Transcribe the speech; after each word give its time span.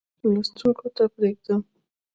لوستونکو 0.33 0.87
ته 0.95 1.03
پرېږدم. 1.13 1.61